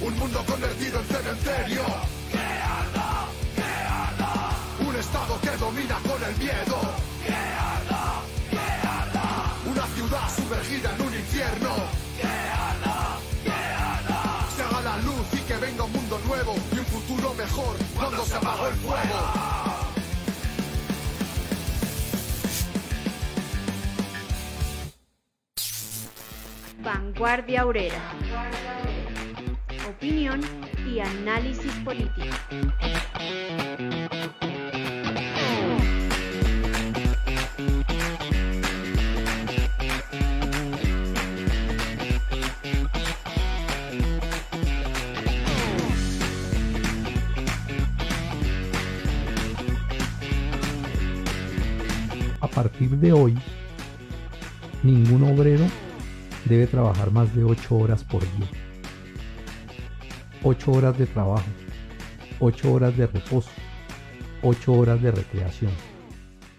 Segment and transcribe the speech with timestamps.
[0.00, 1.82] Un mundo convertido en cementerio.
[2.30, 2.38] Que
[3.56, 4.84] que.
[4.88, 6.80] Un estado que domina con el miedo.
[7.24, 7.34] Que
[8.50, 8.60] que.
[9.70, 11.74] Una ciudad sumergida en un infierno.
[12.16, 12.22] Que
[13.44, 13.58] que.
[14.56, 18.24] Se haga la luz y que venga un mundo nuevo y un futuro mejor cuando
[18.24, 19.58] se apagó el fuego.
[26.84, 28.00] Vanguardia Obrera.
[29.98, 30.40] Opinión
[30.88, 32.28] y análisis político.
[52.40, 53.36] A partir de hoy,
[54.84, 55.64] ningún obrero
[56.44, 58.67] debe trabajar más de 8 horas por día.
[60.44, 61.48] 8 horas de trabajo,
[62.38, 63.50] 8 horas de reposo,
[64.42, 65.72] 8 horas de recreación.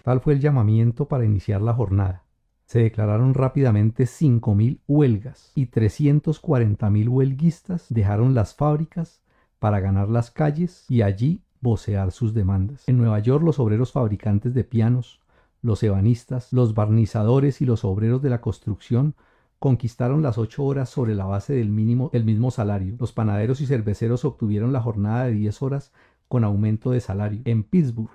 [0.02, 2.24] Tal fue el llamamiento para iniciar la jornada.
[2.66, 9.22] Se declararon rápidamente 5.000 huelgas y 340.000 huelguistas dejaron las fábricas
[9.58, 12.86] para ganar las calles y allí vocear sus demandas.
[12.86, 15.20] En Nueva York los obreros fabricantes de pianos,
[15.62, 19.14] los ebanistas, los barnizadores y los obreros de la construcción
[19.60, 22.96] conquistaron las ocho horas sobre la base del mínimo del mismo salario.
[22.98, 25.92] Los panaderos y cerveceros obtuvieron la jornada de 10 horas
[26.28, 27.42] con aumento de salario.
[27.44, 28.10] En Pittsburgh,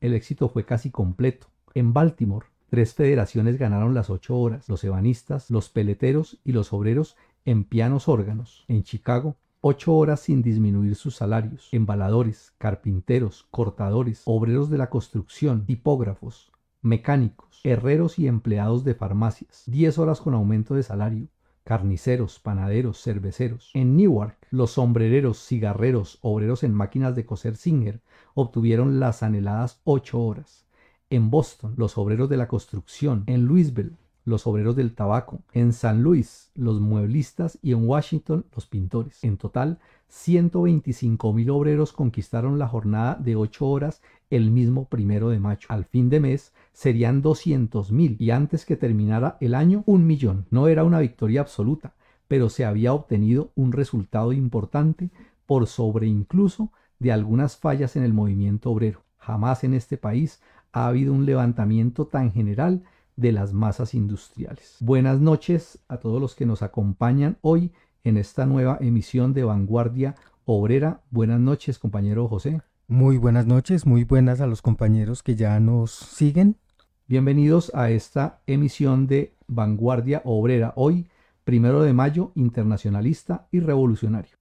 [0.00, 1.48] el éxito fue casi completo.
[1.74, 7.16] En Baltimore, tres federaciones ganaron las ocho horas, los ebanistas, los peleteros y los obreros
[7.44, 8.64] en pianos órganos.
[8.68, 11.70] En Chicago, ocho horas sin disminuir sus salarios.
[11.72, 16.52] Embaladores, carpinteros, cortadores, obreros de la construcción, tipógrafos,
[16.84, 21.28] mecánicos, herreros y empleados de farmacias, 10 horas con aumento de salario,
[21.64, 23.70] carniceros, panaderos, cerveceros.
[23.72, 28.02] En Newark, los sombrereros, cigarreros, obreros en máquinas de coser Singer
[28.34, 30.66] obtuvieron las anheladas 8 horas.
[31.08, 33.24] En Boston, los obreros de la construcción.
[33.26, 35.42] En Louisville, los obreros del tabaco.
[35.52, 39.22] En San Luis, los mueblistas y en Washington, los pintores.
[39.24, 45.40] En total, 125 mil obreros conquistaron la jornada de 8 horas el mismo primero de
[45.40, 45.66] mayo.
[45.68, 50.46] Al fin de mes serían 200 mil y antes que terminara el año un millón.
[50.50, 51.94] No era una victoria absoluta,
[52.28, 55.10] pero se había obtenido un resultado importante
[55.46, 59.04] por sobre incluso de algunas fallas en el movimiento obrero.
[59.18, 60.42] Jamás en este país
[60.72, 62.82] ha habido un levantamiento tan general
[63.16, 64.76] de las masas industriales.
[64.80, 70.16] Buenas noches a todos los que nos acompañan hoy en esta nueva emisión de Vanguardia
[70.44, 71.02] Obrera.
[71.10, 72.60] Buenas noches, compañero José.
[72.88, 76.58] Muy buenas noches, muy buenas a los compañeros que ya nos siguen.
[77.06, 81.06] Bienvenidos a esta emisión de Vanguardia Obrera, hoy,
[81.44, 84.38] primero de mayo, internacionalista y revolucionario.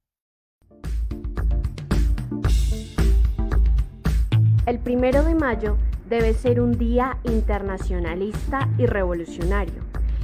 [4.65, 5.75] El primero de mayo
[6.07, 9.81] debe ser un día internacionalista y revolucionario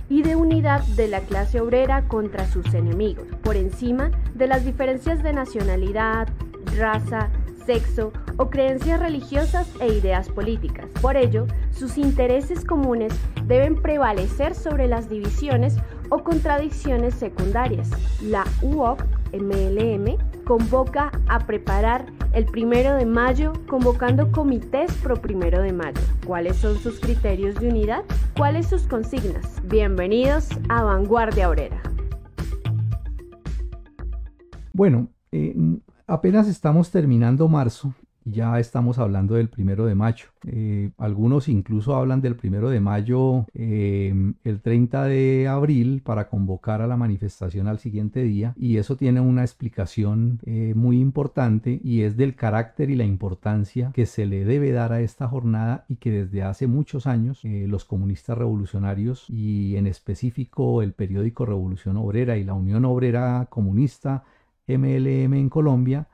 [0.08, 5.22] y de unidad de la clase obrera contra sus enemigos, por encima de las diferencias
[5.24, 6.30] de nacionalidad,
[6.78, 7.32] raza,
[7.70, 10.90] sexo o creencias religiosas e ideas políticas.
[11.04, 13.14] Por ello, sus intereses comunes
[13.46, 15.78] deben prevalecer sobre las divisiones
[16.10, 17.92] o contradicciones secundarias.
[18.24, 19.04] La UOC
[19.34, 26.02] MLM convoca a preparar el primero de mayo convocando comités pro primero de mayo.
[26.26, 28.04] ¿Cuáles son sus criterios de unidad?
[28.36, 29.62] ¿Cuáles sus consignas?
[29.66, 31.80] Bienvenidos a Vanguardia Obrera.
[34.74, 35.54] Bueno, eh,
[36.10, 37.94] apenas estamos terminando marzo
[38.26, 40.28] ya estamos hablando del primero de mayo.
[40.46, 46.82] Eh, algunos incluso hablan del primero de mayo eh, el 30 de abril para convocar
[46.82, 52.02] a la manifestación al siguiente día y eso tiene una explicación eh, muy importante y
[52.02, 55.96] es del carácter y la importancia que se le debe dar a esta jornada y
[55.96, 62.38] que desde hace muchos años los comunistas revolucionarios y en específico el periódico Revolución Obrera
[62.38, 64.24] y la Unión Obrera Comunista
[64.70, 66.08] MLM en Colombia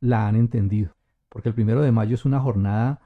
[0.00, 0.94] la han entendido
[1.34, 3.00] porque el primero de mayo es una jornada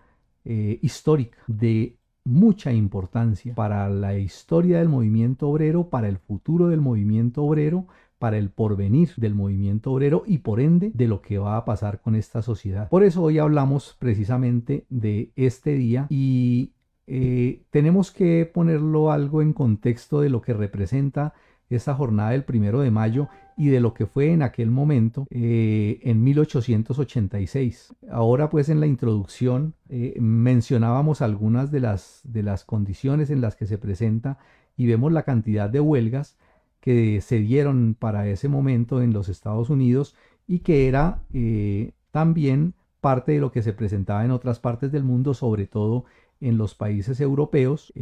[0.44, 6.82] eh, histórica de mucha importancia para la historia del movimiento obrero, para el futuro del
[6.82, 7.86] movimiento obrero,
[8.18, 12.02] para el porvenir del movimiento obrero y por ende de lo que va a pasar
[12.02, 12.90] con esta sociedad.
[12.90, 16.72] Por eso hoy hablamos precisamente de este día y
[17.06, 21.32] eh, tenemos que ponerlo algo en contexto de lo que representa
[21.70, 23.28] esta jornada del primero de mayo
[23.58, 27.92] y de lo que fue en aquel momento eh, en 1886.
[28.08, 33.56] Ahora pues en la introducción eh, mencionábamos algunas de las, de las condiciones en las
[33.56, 34.38] que se presenta
[34.76, 36.38] y vemos la cantidad de huelgas
[36.80, 40.14] que se dieron para ese momento en los Estados Unidos
[40.46, 45.02] y que era eh, también parte de lo que se presentaba en otras partes del
[45.02, 46.04] mundo, sobre todo
[46.40, 47.92] en los países europeos,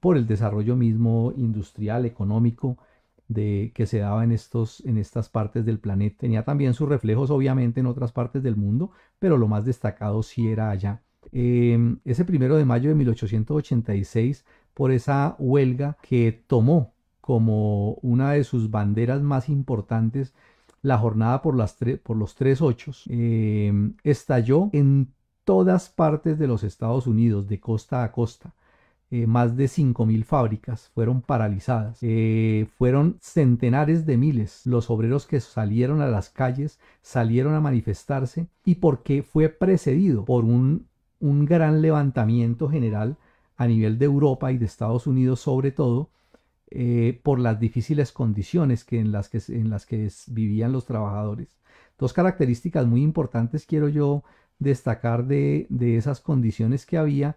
[0.00, 2.76] por el desarrollo mismo industrial, económico,
[3.30, 6.18] de, que se daba en, estos, en estas partes del planeta.
[6.18, 8.90] Tenía también sus reflejos obviamente en otras partes del mundo,
[9.20, 11.02] pero lo más destacado sí era allá.
[11.32, 14.44] Em, ese primero de mayo de 1886,
[14.74, 20.34] por esa huelga que tomó como una de sus banderas más importantes
[20.82, 25.12] la jornada por, las por los tres ochos, em, estalló en
[25.44, 28.54] todas partes de los Estados Unidos, de costa a costa.
[29.12, 31.98] Eh, más de 5.000 fábricas fueron paralizadas.
[32.02, 38.46] Eh, fueron centenares de miles los obreros que salieron a las calles, salieron a manifestarse
[38.64, 40.86] y porque fue precedido por un,
[41.18, 43.16] un gran levantamiento general
[43.56, 46.10] a nivel de Europa y de Estados Unidos sobre todo,
[46.70, 51.58] eh, por las difíciles condiciones que en, las que, en las que vivían los trabajadores.
[51.98, 54.22] Dos características muy importantes quiero yo
[54.60, 57.36] destacar de, de esas condiciones que había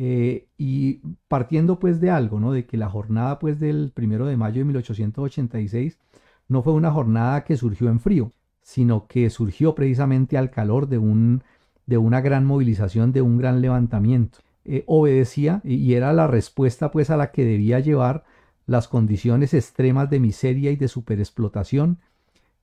[0.00, 2.52] eh, y partiendo pues de algo, ¿no?
[2.52, 5.98] De que la jornada pues del primero de mayo de 1886
[6.46, 8.30] no fue una jornada que surgió en frío,
[8.62, 11.42] sino que surgió precisamente al calor de, un,
[11.86, 14.38] de una gran movilización, de un gran levantamiento.
[14.64, 18.22] Eh, obedecía y era la respuesta pues a la que debía llevar
[18.66, 21.98] las condiciones extremas de miseria y de superexplotación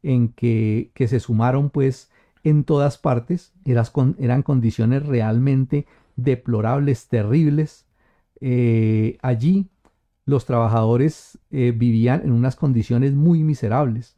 [0.03, 2.09] en que, que se sumaron pues
[2.45, 5.85] en todas partes, eran condiciones realmente
[6.15, 7.85] deplorables, terribles.
[8.41, 9.67] Eh, allí
[10.25, 14.15] los trabajadores eh, vivían en unas condiciones muy miserables.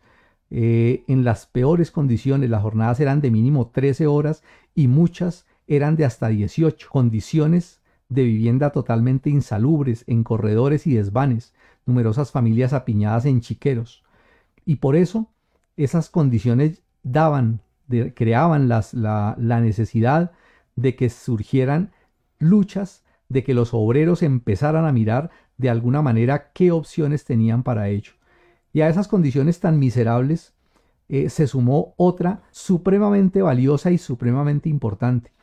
[0.50, 5.96] Eh, en las peores condiciones, las jornadas eran de mínimo 13 horas y muchas eran
[5.98, 6.88] de hasta 18.
[6.90, 11.54] Condiciones de vivienda totalmente insalubres, en corredores y desvanes,
[11.86, 14.04] numerosas familias apiñadas en chiqueros.
[14.66, 15.30] Y por eso
[15.76, 17.62] esas condiciones daban,
[18.16, 20.32] creaban las, la, la necesidad
[20.78, 21.92] de que surgieran
[22.40, 27.90] luchas, de que los obreros empezaran a mirar de alguna manera qué opciones tenían para
[27.90, 28.14] ello.
[28.72, 30.54] Y a esas condiciones tan miserables
[31.10, 35.34] eh, se sumó otra supremamente valiosa y supremamente importante,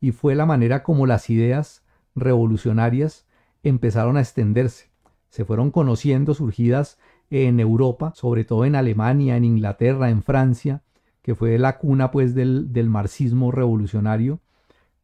[0.00, 1.82] y fue la manera como las ideas
[2.14, 3.26] revolucionarias
[3.62, 4.90] empezaron a extenderse.
[5.28, 6.98] Se fueron conociendo surgidas
[7.30, 10.82] en Europa, sobre todo en Alemania, en Inglaterra, en Francia,
[11.20, 14.40] que fue la cuna pues del, del marxismo revolucionario,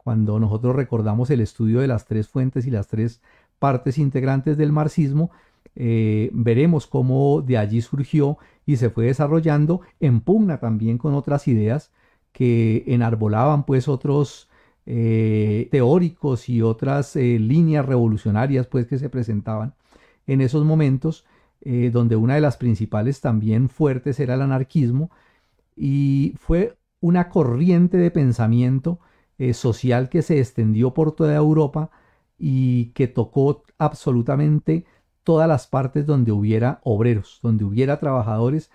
[0.04, 3.22] cuando nosotros recordamos el estudio de las tres fuentes y las tres
[3.58, 5.30] partes integrantes del marxismo,
[5.74, 8.36] eh, veremos cómo de allí surgió
[8.66, 11.90] y se fue desarrollando en pugna también con otras ideas
[12.32, 14.50] que enarbolaban pues otros
[14.84, 19.74] eh, teóricos y otras eh, líneas revolucionarias pues que se presentaban
[20.26, 21.24] en esos momentos
[21.92, 25.10] donde una de las principales también fuertes era el anarquismo.
[25.74, 29.00] Y fue una corriente de pensamiento
[29.38, 31.90] eh, social que se extendió por toda Europa
[32.38, 34.84] y que tocó absolutamente
[35.22, 38.70] todas las partes donde hubiera obreros, donde hubiera trabajadores.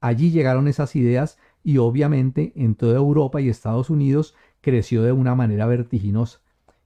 [0.00, 5.34] Allí llegaron esas ideas y obviamente en toda Europa y Estados Unidos creció de una
[5.34, 6.40] manera vertiginosa.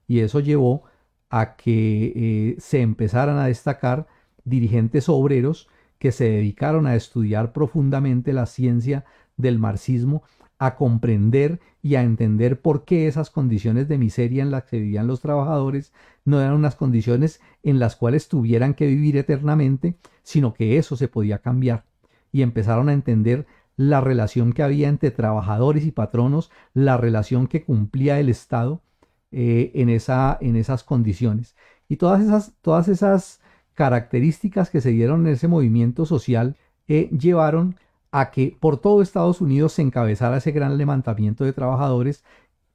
[0.07, 0.83] Y eso llevó
[1.29, 4.07] a que eh, se empezaran a destacar
[4.43, 5.67] dirigentes obreros
[5.99, 9.05] que se dedicaron a estudiar profundamente la ciencia
[9.37, 10.23] del marxismo
[10.59, 15.07] a comprender y a entender por qué esas condiciones de miseria en las que vivían
[15.07, 15.93] los trabajadores
[16.25, 21.07] no eran unas condiciones en las cuales tuvieran que vivir eternamente, sino que eso se
[21.07, 21.85] podía cambiar.
[22.31, 23.47] Y empezaron a entender
[23.77, 28.81] la relación que había entre trabajadores y patronos, la relación que cumplía el Estado
[29.31, 31.55] eh, en, esa, en esas condiciones.
[31.87, 33.39] Y todas esas, todas esas
[33.73, 36.57] características que se dieron en ese movimiento social
[36.89, 37.77] eh, llevaron
[38.11, 42.23] a que por todo Estados Unidos se encabezara ese gran levantamiento de trabajadores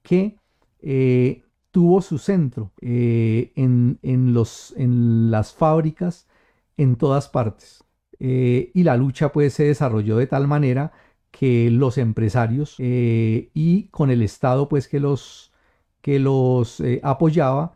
[0.02, 0.36] que
[0.80, 3.98] eh, tuvo su centro eh, en,
[4.34, 6.28] los, en, las fábricas
[6.76, 7.84] en todas partes.
[8.20, 10.92] Eh, y la lucha pues se desarrolló de tal manera
[11.32, 15.52] que los empresarios y con el Estado pues que los,
[16.00, 17.74] que los apoyaba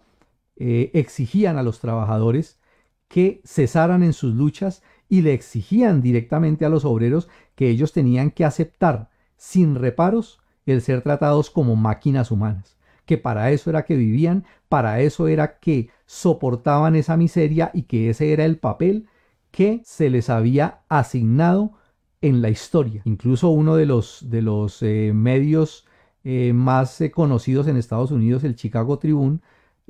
[0.56, 2.60] exigían a los trabajadores
[3.08, 8.30] que cesaran en sus luchas y le exigían directamente a los obreros que ellos tenían
[8.30, 13.96] que aceptar sin reparos el ser tratados como máquinas humanas, que para eso era que
[13.96, 19.08] vivían, para eso era que soportaban esa miseria y que ese era el papel
[19.50, 21.72] que se les había asignado
[22.20, 23.02] en la historia.
[23.04, 25.86] Incluso uno de los, de los eh, medios
[26.24, 29.40] eh, más eh, conocidos en Estados Unidos, el Chicago Tribune,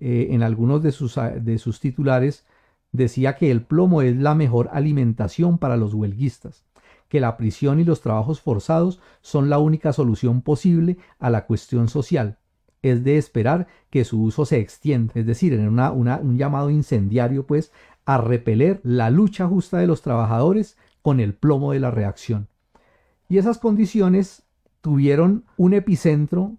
[0.00, 2.46] en algunos de sus, de sus titulares
[2.92, 6.64] decía que el plomo es la mejor alimentación para los huelguistas,
[7.08, 11.88] que la prisión y los trabajos forzados son la única solución posible a la cuestión
[11.88, 12.38] social.
[12.82, 17.72] Es de esperar que su uso se extienda, es decir, en un llamado incendiario, pues,
[18.04, 22.48] a repeler la lucha justa de los trabajadores con el plomo de la reacción.
[23.28, 24.44] Y esas condiciones
[24.80, 26.52] tuvieron un epicentro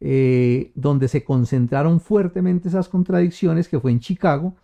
[0.00, 4.56] eh, donde se concentraron fuertemente esas contradicciones, que fue en Chicago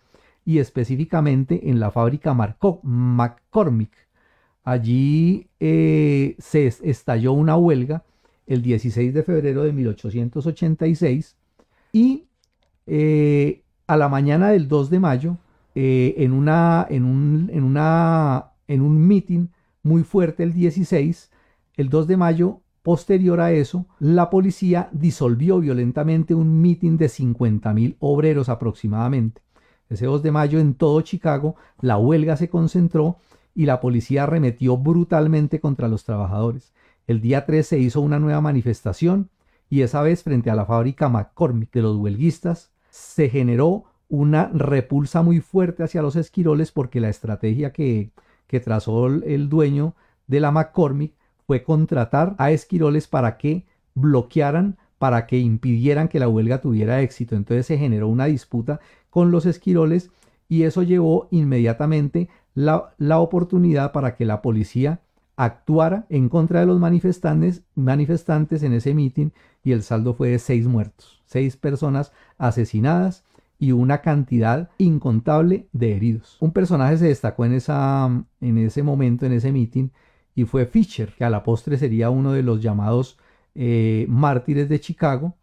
[0.45, 3.91] y específicamente en la fábrica McCormick.
[4.63, 8.03] Allí eh, se estalló una huelga
[8.45, 11.35] el 16 de febrero de 1886
[11.91, 12.25] y
[12.87, 15.37] eh, a la mañana del 2 de mayo,
[15.75, 17.77] en, una, en, un, en,
[18.67, 19.47] en un meeting
[19.81, 21.31] muy fuerte el 16,
[21.77, 27.95] el 2 de mayo Posterior a eso, la policía disolvió violentamente un mitin de 50.000
[27.99, 29.41] obreros aproximadamente.
[29.89, 33.17] Ese 2 de mayo en todo Chicago la huelga se concentró
[33.55, 36.73] y la policía arremetió brutalmente contra los trabajadores.
[37.05, 39.29] El día 3 se hizo una nueva manifestación
[39.69, 45.21] y esa vez frente a la fábrica McCormick de los huelguistas se generó una repulsa
[45.21, 48.11] muy fuerte hacia los esquiroles porque la estrategia que,
[48.47, 49.95] que trazó el dueño
[50.27, 51.13] de la McCormick
[51.45, 57.35] fue contratar a esquiroles para que bloquearan, para que impidieran que la huelga tuviera éxito.
[57.35, 58.79] Entonces se generó una disputa
[59.13, 60.09] con los esquiroles
[60.49, 65.01] y eso llevó inmediatamente la, la oportunidad para que la policía
[65.35, 69.31] actuara en contra de los manifestantes, manifestantes en ese mitin
[69.63, 73.23] y el saldo fue de seis muertos, seis personas asesinadas
[73.59, 76.37] y una cantidad incontable de heridos.
[76.39, 79.91] Un personaje se destacó en, esa, en ese momento, en ese mitin,
[80.33, 83.19] y fue Fisher, que a la postre sería uno de los llamados
[83.53, 85.35] eh, mártires de Chicago,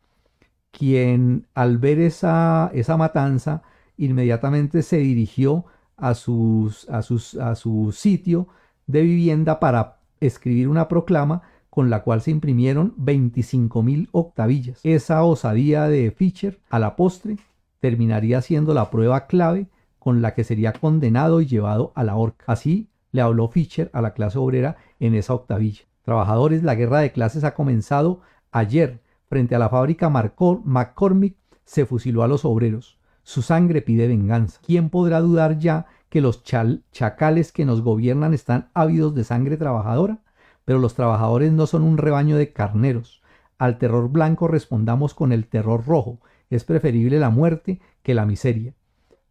[0.70, 3.62] quien al ver esa, esa matanza
[3.96, 8.48] inmediatamente se dirigió a, sus, a, sus, a su sitio
[8.86, 14.80] de vivienda para escribir una proclama con la cual se imprimieron 25 mil octavillas.
[14.82, 17.36] Esa osadía de Fischer a la postre
[17.78, 22.44] terminaría siendo la prueba clave con la que sería condenado y llevado a la horca.
[22.48, 25.82] Así le habló Fischer a la clase obrera en esa octavilla.
[26.02, 29.00] Trabajadores, la guerra de clases ha comenzado ayer.
[29.30, 32.98] Frente a la fábrica McCormick se fusiló a los obreros.
[33.22, 34.60] Su sangre pide venganza.
[34.66, 40.18] ¿Quién podrá dudar ya que los chacales que nos gobiernan están ávidos de sangre trabajadora?
[40.64, 43.22] Pero los trabajadores no son un rebaño de carneros.
[43.56, 46.18] Al terror blanco respondamos con el terror rojo.
[46.50, 48.74] Es preferible la muerte que la miseria.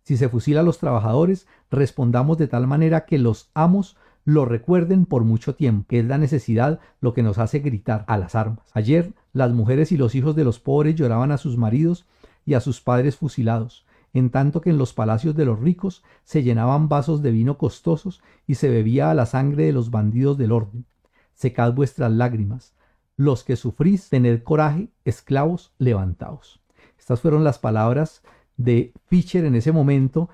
[0.03, 3.97] Si se fusila a los trabajadores, respondamos de tal manera que los amos
[4.29, 8.15] lo recuerden por mucho tiempo, que es la necesidad lo que nos hace gritar a
[8.15, 8.69] las armas.
[8.73, 12.05] Ayer las mujeres y los hijos de los pobres lloraban a sus maridos
[12.45, 16.43] y a sus padres fusilados, en tanto que en los palacios de los ricos se
[16.43, 20.51] llenaban vasos de vino costosos y se bebía a la sangre de los bandidos del
[20.51, 20.85] orden.
[21.33, 22.73] Secad vuestras lágrimas.
[23.17, 26.61] Los que sufrís, tened coraje, esclavos, levantaos.
[26.99, 28.21] Estas fueron las palabras
[28.57, 30.29] de Fischer en ese momento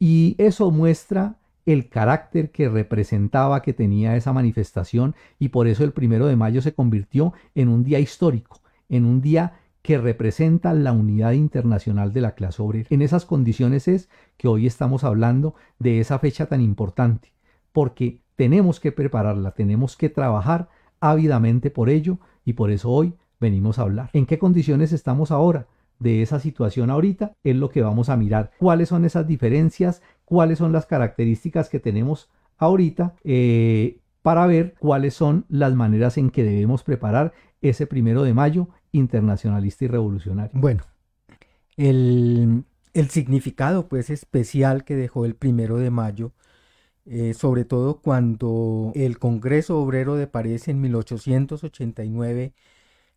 [0.00, 1.36] y eso muestra
[1.72, 6.62] el carácter que representaba que tenía esa manifestación y por eso el primero de mayo
[6.62, 12.22] se convirtió en un día histórico, en un día que representa la unidad internacional de
[12.22, 12.88] la clase obrera.
[12.88, 14.08] En esas condiciones es
[14.38, 17.34] que hoy estamos hablando de esa fecha tan importante,
[17.72, 20.70] porque tenemos que prepararla, tenemos que trabajar
[21.00, 24.08] ávidamente por ello y por eso hoy venimos a hablar.
[24.14, 25.66] ¿En qué condiciones estamos ahora?
[25.98, 28.52] de esa situación ahorita es lo que vamos a mirar.
[28.58, 30.02] ¿Cuáles son esas diferencias?
[30.28, 33.14] ¿Cuáles son las características que tenemos ahorita?
[33.24, 37.32] Eh, para ver cuáles son las maneras en que debemos preparar
[37.62, 40.50] ese primero de mayo internacionalista y revolucionario.
[40.52, 40.82] Bueno,
[41.78, 42.66] el,
[43.08, 46.32] significado pues especial que dejó el primero de mayo,
[47.06, 52.52] eh, sobre todo cuando el Congreso Obrero de París en 1889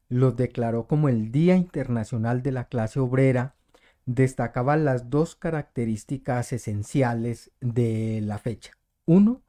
[0.08, 3.56] los declaró como el Día Internacional de la Clase Obrera,
[4.06, 8.74] destacaba las dos características esenciales de la fecha.
[9.06, 9.42] Uno,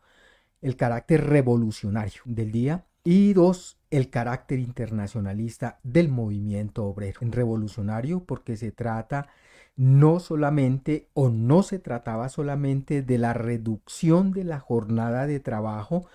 [0.61, 7.21] el carácter revolucionario del día y dos, el carácter internacionalista del movimiento obrero.
[7.23, 9.29] Revolucionario porque se trata
[9.75, 16.07] no solamente o no se trataba solamente de la reducción de la jornada de trabajo,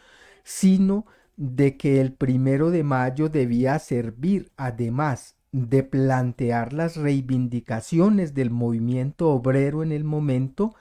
[0.43, 8.51] sino de que el primero de mayo debía servir, además de plantear las reivindicaciones del
[8.51, 10.75] movimiento obrero en el momento,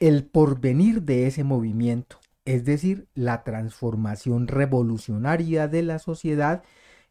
[0.00, 6.62] el porvenir de ese movimiento, es decir, la transformación revolucionaria de la sociedad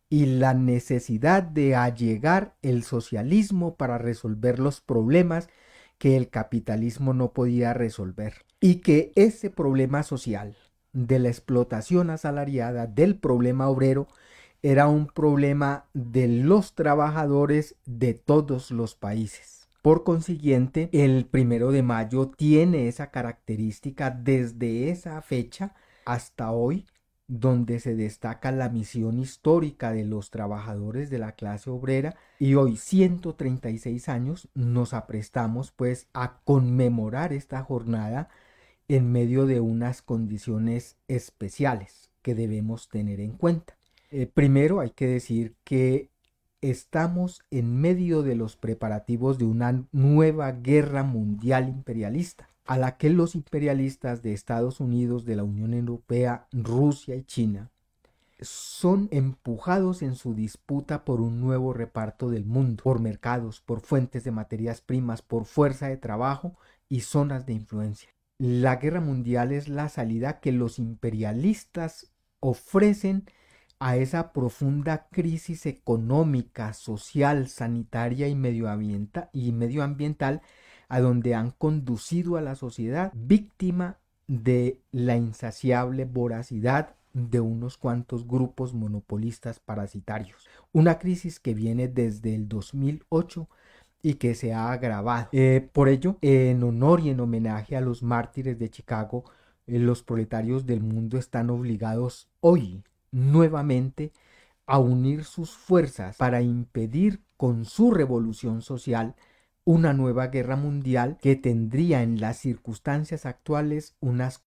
[0.09, 5.49] y la necesidad de allegar el socialismo para resolver los problemas
[5.97, 8.45] que el capitalismo no podía resolver.
[8.59, 10.55] Y que ese problema social
[10.93, 14.07] de la explotación asalariada, del problema obrero,
[14.63, 19.67] era un problema de los trabajadores de todos los países.
[19.81, 26.85] Por consiguiente, el primero de mayo tiene esa característica desde esa fecha hasta hoy,
[27.27, 32.77] donde se destaca la misión histórica de los trabajadores de la clase obrera y hoy
[32.77, 38.29] 136 años nos aprestamos pues a conmemorar esta jornada
[38.87, 43.76] en medio de unas condiciones especiales que debemos tener en cuenta.
[44.09, 46.09] Eh, primero hay que decir que
[46.61, 53.09] estamos en medio de los preparativos de una nueva guerra mundial imperialista, a la que
[53.09, 57.69] los imperialistas de Estados Unidos, de la Unión Europea, Rusia y China
[58.39, 64.23] son empujados en su disputa por un nuevo reparto del mundo, por mercados, por fuentes
[64.23, 66.55] de materias primas, por fuerza de trabajo
[66.87, 68.09] y zonas de influencia.
[68.37, 73.25] La guerra mundial es la salida que los imperialistas ofrecen
[73.79, 80.41] a esa profunda crisis económica, social, sanitaria y medioambiental,
[80.89, 88.27] a donde han conducido a la sociedad víctima de la insaciable voracidad de unos cuantos
[88.27, 90.47] grupos monopolistas parasitarios.
[90.71, 93.49] Una crisis que viene desde el 2008
[94.01, 95.29] y que se ha agravado.
[95.31, 99.25] Eh, por ello, en honor y en homenaje a los mártires de Chicago,
[99.65, 104.11] eh, los proletarios del mundo están obligados hoy nuevamente
[104.65, 109.15] a unir sus fuerzas para impedir con su revolución social
[109.63, 114.43] una nueva guerra mundial que tendría en las circunstancias actuales unas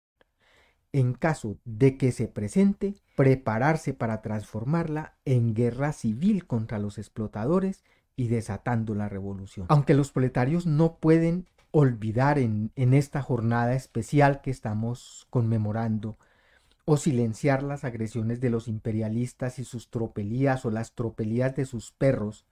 [0.92, 7.82] en caso de que se presente, prepararse para transformarla en guerra civil contra los explotadores
[8.14, 9.66] y desatando la revolución.
[9.70, 16.16] Aunque los proletarios no pueden olvidar en, en esta jornada especial que estamos conmemorando
[16.84, 21.92] o silenciar las agresiones de los imperialistas y sus tropelías o las tropelías de sus
[21.92, 22.44] perros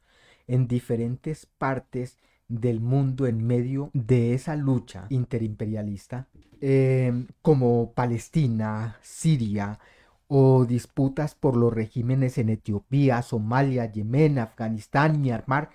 [0.46, 2.18] en diferentes partes
[2.48, 6.28] del mundo en medio de esa lucha interimperialista,
[6.60, 9.78] em, como Palestina, Siria
[10.28, 15.70] o disputas por los regímenes en Etiopía, Somalia, Yemen, Afganistán, Myanmar,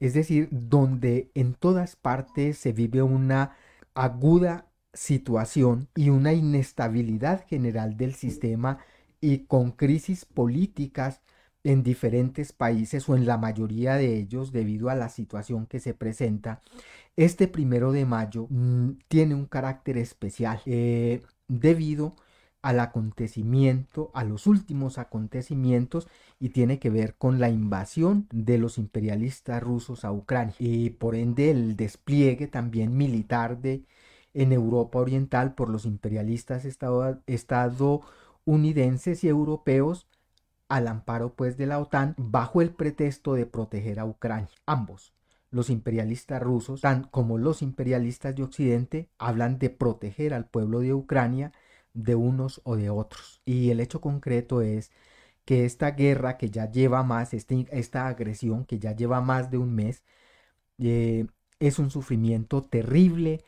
[0.00, 3.56] es decir, donde en todas partes se vive una
[3.94, 4.65] aguda
[4.96, 8.78] situación y una inestabilidad general del sistema
[9.20, 11.20] y con crisis políticas
[11.64, 15.94] en diferentes países o en la mayoría de ellos debido a la situación que se
[15.94, 16.60] presenta,
[17.16, 22.14] este primero de mayo mm, tiene un carácter especial eh, debido
[22.62, 26.08] al acontecimiento, a los últimos acontecimientos
[26.40, 30.54] y tiene que ver con la invasión de los imperialistas rusos a Ucrania.
[30.58, 33.84] Y por ende el despliegue también militar de
[34.36, 40.06] en Europa Oriental por los imperialistas estadounidenses y europeos
[40.68, 44.50] al amparo pues de la OTAN bajo el pretexto de proteger a Ucrania.
[44.66, 45.14] Ambos,
[45.50, 50.92] los imperialistas rusos tan como los imperialistas de Occidente, hablan de proteger al pueblo de
[50.92, 51.52] Ucrania
[51.94, 53.40] de unos o de otros.
[53.46, 54.90] Y el hecho concreto es
[55.46, 59.56] que esta guerra que ya lleva más, este, esta agresión que ya lleva más de
[59.56, 60.02] un mes,
[60.78, 61.26] eh,
[61.58, 63.42] es un sufrimiento terrible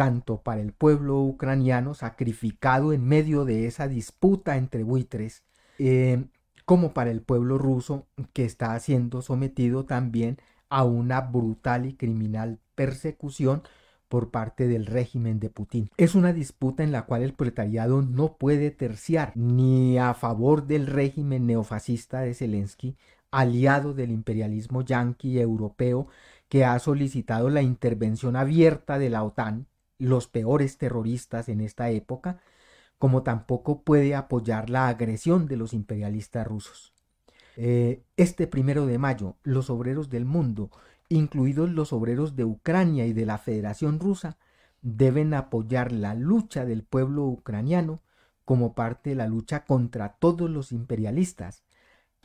[0.00, 5.44] tanto para el pueblo ucraniano sacrificado en medio de esa disputa entre buitres,
[5.78, 6.24] eh,
[6.64, 10.38] como para el pueblo ruso que está siendo sometido también
[10.70, 13.62] a una brutal y criminal persecución
[14.08, 15.90] por parte del régimen de Putin.
[15.98, 20.86] Es una disputa en la cual el proletariado no puede terciar ni a favor del
[20.86, 22.96] régimen neofascista de Zelensky,
[23.30, 26.08] aliado del imperialismo yanqui europeo
[26.48, 29.66] que ha solicitado la intervención abierta de la OTAN
[30.00, 32.40] los peores terroristas en esta época,
[32.98, 36.92] como tampoco puede apoyar la agresión de los imperialistas rusos.
[37.56, 40.70] Eh, este primero de mayo, los obreros del mundo,
[41.08, 44.38] incluidos los obreros de Ucrania y de la Federación Rusa,
[44.82, 48.00] deben apoyar la lucha del pueblo ucraniano
[48.44, 51.62] como parte de la lucha contra todos los imperialistas,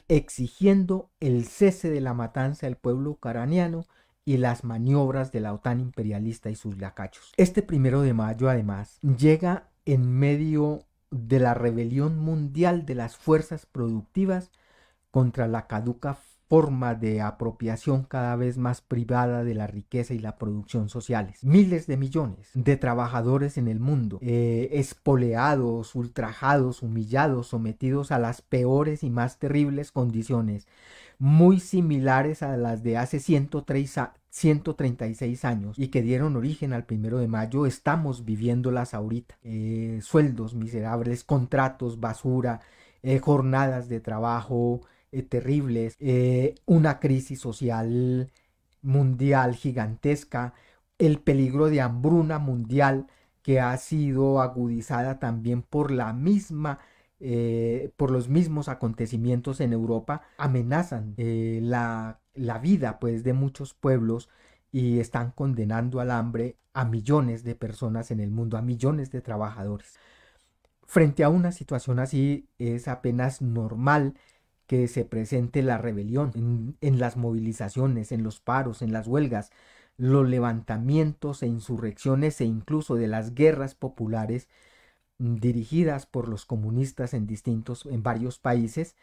[0.07, 3.85] exigiendo el cese de la matanza del pueblo ucraniano
[4.25, 7.31] y las maniobras de la OTAN imperialista y sus lacachos.
[7.37, 13.67] Este primero de mayo, además, llega en medio de la rebelión mundial de las fuerzas
[13.67, 14.51] productivas
[15.11, 20.37] contra la caduca forma de apropiación cada vez más privada de la riqueza y la
[20.37, 21.43] producción sociales.
[21.43, 28.41] Miles de millones de trabajadores en el mundo, eh, espoleados, ultrajados, humillados, sometidos a las
[28.41, 30.67] peores y más terribles condiciones,
[31.19, 33.99] muy similares a las de hace 103,
[34.29, 39.37] 136 años y que dieron origen al primero de mayo, estamos viviéndolas ahorita.
[39.43, 42.59] Eh, sueldos miserables, contratos, basura,
[43.01, 45.97] eh, jornadas de trabajo eh, terribles,
[46.65, 48.31] una crisis social
[48.81, 50.53] mundial gigantesca,
[50.97, 53.07] el peligro de hambruna mundial
[53.41, 56.79] que ha sido agudizada también por la misma
[57.97, 64.29] por los mismos acontecimientos en Europa amenazan la la vida pues de muchos pueblos
[64.71, 69.21] y están condenando al hambre a millones de personas en el mundo, a millones de
[69.21, 69.97] trabajadores.
[70.85, 74.15] Frente a una situación así es apenas normal
[74.67, 79.51] que se presente la rebelión en, las movilizaciones, en los paros, en las huelgas,
[79.97, 84.49] los levantamientos e insurrecciones e incluso de las guerras populares
[85.17, 88.95] dirigidas por los comunistas en distintos en varios países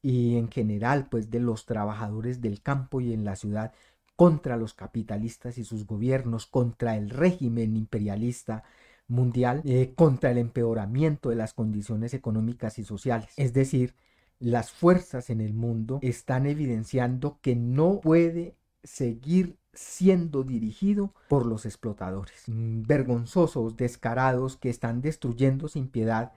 [0.00, 3.72] y en general pues de los trabajadores del campo y en la ciudad
[4.16, 8.62] contra los capitalistas y sus gobiernos, contra el régimen imperialista
[9.08, 13.30] mundial, eh, contra el empeoramiento de las condiciones económicas y sociales.
[13.36, 13.94] Es decir,
[14.38, 21.64] las fuerzas en el mundo están evidenciando que no puede seguir siendo dirigido por los
[21.66, 26.32] explotadores, mm, vergonzosos, descarados, que están destruyendo sin piedad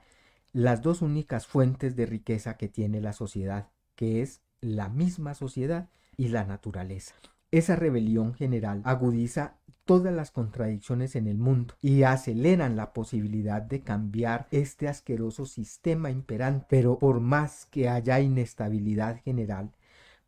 [0.52, 5.90] las dos únicas fuentes de riqueza que tiene la sociedad, que es la misma sociedad
[6.16, 7.14] y la naturaleza.
[7.50, 13.82] Esa rebelión general agudiza todas las contradicciones en el mundo y aceleran la posibilidad de
[13.82, 16.66] cambiar este asqueroso sistema imperante.
[16.68, 19.70] Pero por más que haya inestabilidad general,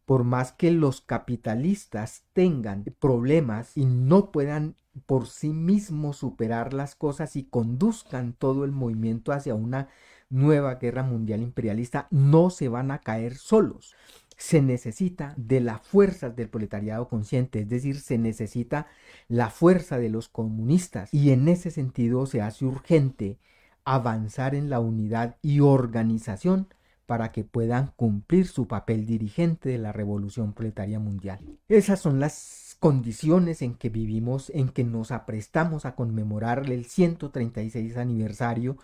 [0.09, 6.95] por más que los capitalistas tengan problemas y no puedan por sí mismos superar las
[6.95, 9.91] cosas y conduzcan todo el movimiento hacia una
[10.31, 13.95] nueva guerra mundial imperialista no se van a caer solos.
[14.39, 18.87] Se necesita de la fuerza del proletariado consciente, es decir, se necesita
[19.29, 23.37] la fuerza de los comunistas y en ese sentido se hace urgente
[23.85, 26.69] avanzar en la unidad y organización
[27.09, 31.39] para que puedan cumplir su papel dirigente de la revolución proletaria mundial.
[31.67, 37.97] Esas son las condiciones en que vivimos, en que nos aprestamos a conmemorar el 136
[37.97, 38.77] aniversario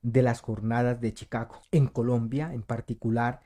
[0.00, 1.60] de las jornadas de Chicago.
[1.70, 3.42] En Colombia, en particular,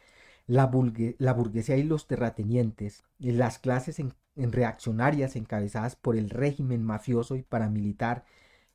[0.47, 4.01] la, burguesía y los terratenientes, las clases
[4.37, 8.25] reaccionarias encabezadas por el régimen mafioso y paramilitar,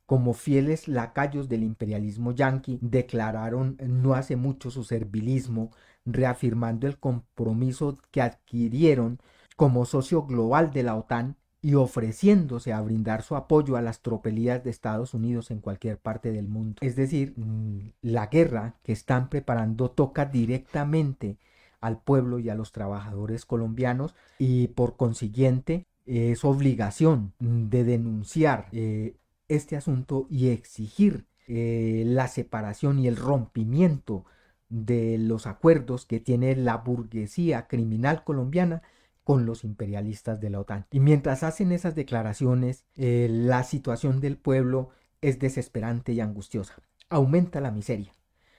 [0.05, 5.71] como fieles lacayos del imperialismo yanqui, declararon no hace mucho su servilismo,
[6.05, 9.19] reafirmando el compromiso que adquirieron
[9.55, 14.63] como socio global de la OTAN y ofreciéndose a brindar su apoyo a las tropelías
[14.63, 16.77] de Estados Unidos en cualquier parte del mundo.
[16.81, 21.39] Es decir, mm, la guerra que están preparando toca directamente
[21.81, 29.15] al pueblo y a los trabajadores colombianos y por consiguiente es obligación de denunciar eh,
[29.47, 34.25] este asunto y exigir eh, la separación y el rompimiento
[34.69, 38.81] de los acuerdos que tiene la burguesía criminal colombiana
[39.23, 40.85] con los imperialistas de la OTAN.
[40.91, 44.89] Y mientras hacen esas declaraciones, eh, la situación del pueblo
[45.21, 46.75] es desesperante y angustiosa.
[47.09, 48.13] Aumenta la miseria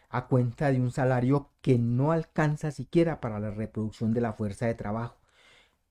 [0.08, 4.66] a cuenta de un salario que no alcanza siquiera para la reproducción de la fuerza
[4.66, 5.18] de trabajo.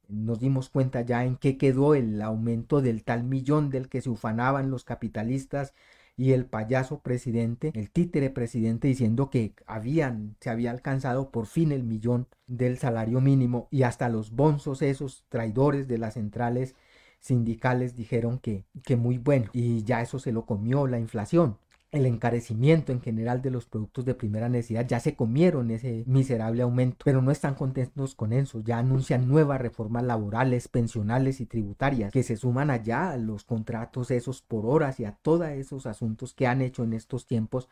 [0.10, 4.10] Nos dimos cuenta ya en qué quedó el aumento del tal millón del que se
[4.10, 5.74] ufanaban los capitalistas
[6.18, 11.72] y el payaso presidente, el títere presidente diciendo que habían, se había alcanzado por fin
[11.72, 16.76] el millón del salario mínimo y hasta los bonzos esos traidores de las centrales
[17.20, 19.50] sindicales dijeron que, que muy bueno.
[19.52, 21.58] Y ya eso se lo comió la inflación
[21.98, 26.64] el encarecimiento en general de los productos de primera necesidad ya se comieron ese miserable
[26.64, 32.12] aumento, pero no están contentos con eso, ya anuncian nuevas reformas laborales, pensionales y tributarias
[32.12, 36.34] que se suman allá a los contratos esos por horas y a todos esos asuntos
[36.34, 37.70] que han hecho en estos tiempos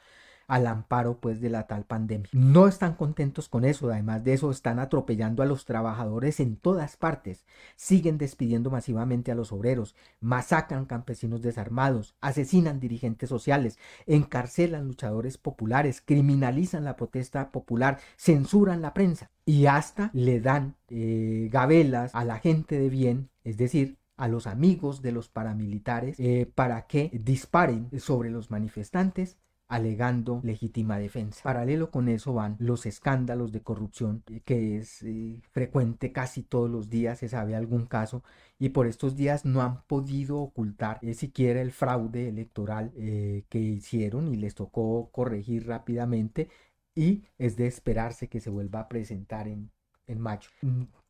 [0.47, 2.29] al amparo pues de la tal pandemia.
[2.31, 6.97] No están contentos con eso, además de eso están atropellando a los trabajadores en todas
[6.97, 15.37] partes, siguen despidiendo masivamente a los obreros, masacran campesinos desarmados, asesinan dirigentes sociales, encarcelan luchadores
[15.37, 22.25] populares, criminalizan la protesta popular, censuran la prensa y hasta le dan eh, gabelas a
[22.25, 27.09] la gente de bien, es decir, a los amigos de los paramilitares eh, para que
[27.13, 29.37] disparen sobre los manifestantes
[29.73, 31.41] alegando legítima defensa.
[31.43, 36.69] Paralelo con eso van los escándalos de corrupción, eh, que es eh, frecuente casi todos
[36.69, 38.23] los días, se sabe algún caso,
[38.59, 42.91] y por estos días no han podido ocultar eh, siquiera el fraude electoral
[43.49, 46.49] que hicieron y les tocó corregir rápidamente
[46.95, 49.71] y es de esperarse que se vuelva a presentar en,
[50.07, 50.49] en mayo.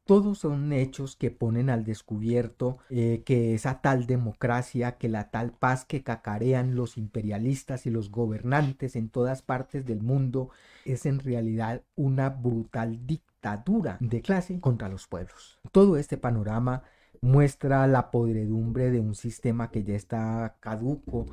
[0.06, 5.54] Todos son hechos que ponen al descubierto eh, que esa tal democracia, que la tal
[5.54, 10.50] paz que cacarean los imperialistas y los gobernantes en todas partes del mundo
[10.84, 15.60] es en realidad una brutal dictadura de clase contra los pueblos.
[15.72, 16.84] Todo este panorama
[17.22, 21.28] muestra la podredumbre de un sistema que ya está caduco,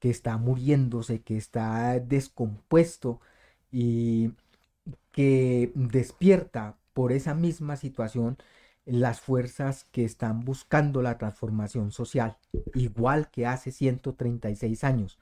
[0.00, 3.20] que está muriéndose, que está descompuesto
[3.70, 4.32] y
[5.12, 8.38] que despierta por esa misma situación
[8.86, 12.38] las fuerzas que están buscando la transformación social,
[12.74, 15.18] igual que hace 136 años.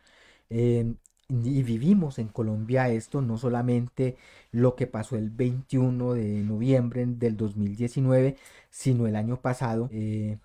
[0.51, 0.97] Em,
[1.29, 4.17] y vivimos en Colombia esto, no solamente
[4.53, 8.37] lo que pasó el 21 de noviembre del 2019,
[8.71, 9.89] sino el año pasado.
[9.93, 10.39] Eh,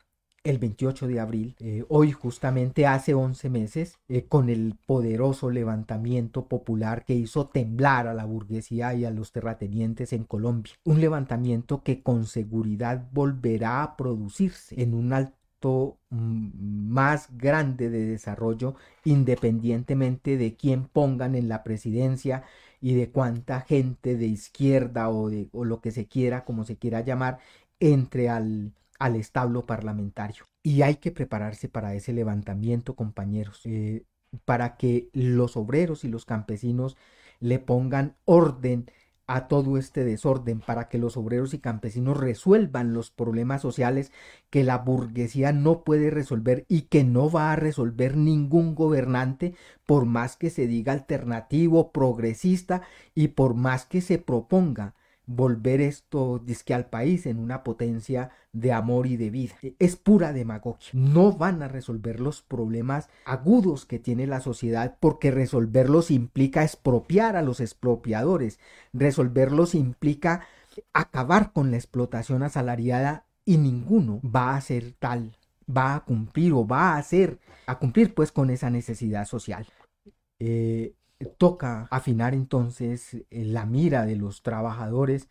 [0.44, 6.48] el 28 de abril, eh, hoy justamente hace 11 meses, eh, con el poderoso levantamiento
[6.48, 10.74] popular que hizo temblar a la burguesía y a los terratenientes en Colombia.
[10.86, 18.06] Un levantamiento que con seguridad volverá a producirse en un alto mm, más grande de
[18.06, 22.44] desarrollo independientemente de quién pongan en la presidencia
[22.82, 26.78] y de cuánta gente de izquierda o de o lo que se quiera como se
[26.78, 27.40] quiera llamar
[27.80, 30.46] entre al al establo parlamentario.
[30.62, 34.04] Y hay que prepararse para ese levantamiento, compañeros, eh,
[34.46, 36.98] para que los obreros y los campesinos
[37.40, 38.92] le pongan orden
[39.26, 44.12] a todo este desorden, para que los obreros y campesinos resuelvan los problemas sociales
[44.50, 49.54] que la burguesía no puede resolver y que no va a resolver ningún gobernante,
[49.86, 52.82] por más que se diga alternativo, progresista
[53.14, 54.96] y por más que se proponga
[55.30, 59.54] volver esto disque al país en una potencia de amor y de vida.
[59.62, 60.90] E, es pura demagogia.
[60.94, 67.36] No van a resolver los problemas agudos que tiene la sociedad porque resolverlos implica expropiar
[67.36, 68.60] a los expropiadores.
[68.92, 70.48] Resolverlos implica
[70.94, 75.38] acabar con la explotación asalariada y ninguno va a ser tal,
[75.70, 79.68] va a cumplir o va a hacer, a cumplir pues con esa necesidad social.
[80.40, 80.96] Eh,
[81.38, 85.30] Toca afinar entonces eh, la mira de los trabajadores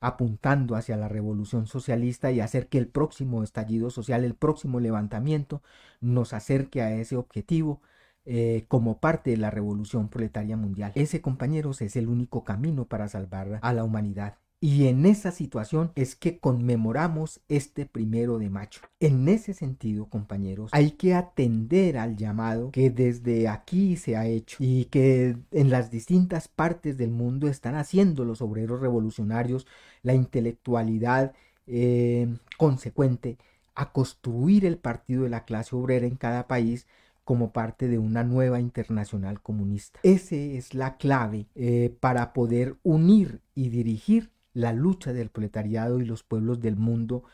[0.00, 5.62] apuntando hacia la revolución socialista y hacer que el próximo estallido social, el próximo levantamiento,
[6.00, 7.82] nos acerque a ese objetivo
[8.24, 10.92] eh, como parte de la revolución proletaria mundial.
[10.94, 14.38] Ese, compañeros, es el único camino para salvar a la humanidad.
[14.62, 18.82] Y en esa situación es que conmemoramos este primero de mayo.
[19.00, 24.58] En ese sentido, compañeros, hay que atender al llamado que desde aquí se ha hecho
[24.60, 29.66] y que en las distintas partes del mundo están haciendo los obreros revolucionarios,
[30.02, 31.32] la intelectualidad
[31.66, 33.38] eh, consecuente
[33.74, 36.86] a construir el partido de la clase obrera en cada país
[37.24, 40.00] como parte de una nueva internacional comunista.
[40.02, 46.04] Esa es la clave eh, para poder unir y dirigir la lucha del proletariado y
[46.04, 47.24] los pueblos del mundo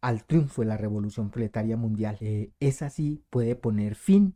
[0.00, 2.16] al triunfo de la revolución proletaria mundial.
[2.20, 4.34] Eh, es así puede poner fin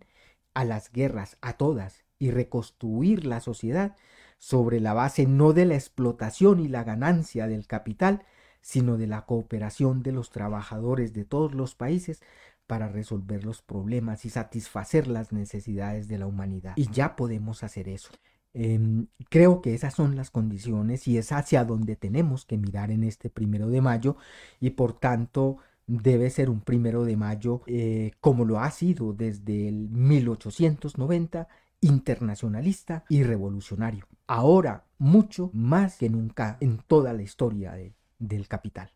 [0.55, 3.97] a las guerras, a todas, y reconstruir la sociedad
[4.39, 8.25] sobre la base no de la explotación y la ganancia del capital,
[8.61, 12.23] sino de la cooperación de los trabajadores de todos los países
[12.67, 16.75] para resolver los problemas y satisfacer las necesidades de la humanidad.
[16.77, 18.13] Y ya podemos hacer eso.
[18.55, 23.03] Em, creo que esas son las condiciones y es hacia donde tenemos que mirar en
[23.05, 24.17] este primero de mayo
[24.61, 29.69] y por tanto debe ser un primero de mayo eh, como lo ha sido desde
[29.69, 31.49] el 1890
[31.81, 34.07] internacionalista y revolucionario.
[34.27, 37.75] Ahora mucho más que nunca en toda la historia
[38.19, 38.91] del capital.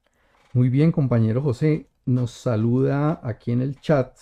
[0.52, 4.16] Muy bien, compañero José, nos saluda aquí en el chat.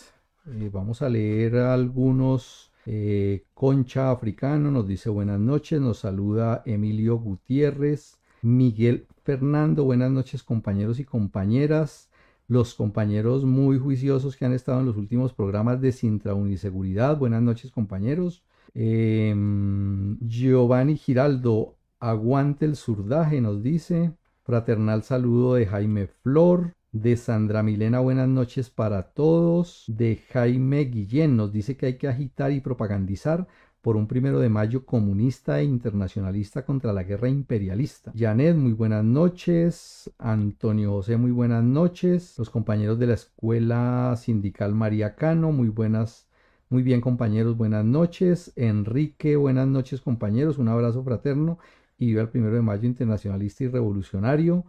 [0.46, 7.16] Eh, vamos a leer algunos eh, Concha Africano nos dice buenas noches, nos saluda Emilio
[7.18, 12.10] Gutiérrez, Miguel Fernando, buenas noches compañeros y compañeras,
[12.46, 17.42] los compañeros muy juiciosos que han estado en los últimos programas de Sintra Uniseguridad, buenas
[17.42, 18.44] noches compañeros.
[18.74, 24.12] Em, Giovanni Giraldo, aguante el surdaje, nos dice.
[24.42, 29.84] Fraternal saludo de Jaime Flor de Sandra Milena, buenas noches para todos.
[29.88, 33.48] De Jaime Guillén nos dice que hay que agitar y propagandizar
[33.80, 38.12] por un primero de mayo comunista e internacionalista contra la guerra imperialista.
[38.16, 40.08] Janet, muy buenas noches.
[40.18, 42.38] Antonio José, muy buenas noches.
[42.38, 46.28] Los compañeros de la Escuela Sindical María Cano, muy buenas,
[46.68, 48.52] muy bien compañeros, buenas noches.
[48.54, 51.58] Enrique, buenas noches compañeros, un abrazo fraterno
[51.98, 54.64] y viva el primero de mayo internacionalista y revolucionario.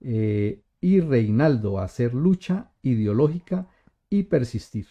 [0.00, 3.66] Eh, y Reinaldo hacer lucha ideológica
[4.10, 4.86] y persistir.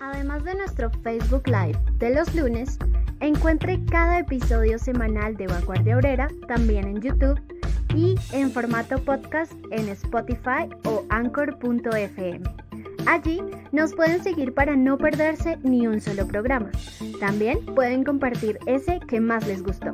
[0.00, 2.78] Además de nuestro Facebook Live de los lunes,
[3.20, 7.40] encuentre cada episodio semanal de Vanguardia Obrera también en YouTube
[7.94, 12.40] y en formato podcast en Spotify o anchor.fm.
[13.06, 13.40] Allí
[13.72, 16.70] nos pueden seguir para no perderse ni un solo programa.
[17.20, 19.92] También pueden compartir ese que más les gustó.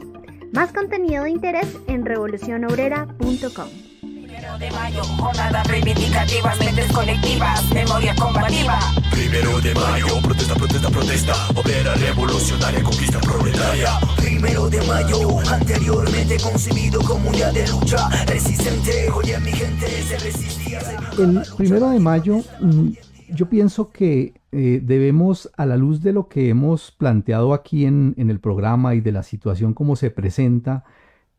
[0.53, 3.88] Más contenido de interés en revolucionobrera.com.
[4.39, 8.79] Primero de mayo, jornadas reivindicativas, mentes colectivas, memoria combativa.
[9.11, 13.89] Primero de mayo, protesta, protesta, protesta, obrera revolucionaria, conquista proletaria.
[14.17, 19.11] Primero de mayo, anteriormente concebido como un día de lucha resistente.
[19.11, 20.81] Oye, mi gente se resistía.
[20.83, 22.91] se- El primero de mayo, mm,
[23.31, 28.15] yo pienso que eh, debemos, a la luz de lo que hemos planteado aquí en,
[28.17, 30.85] en el programa y de la situación como se presenta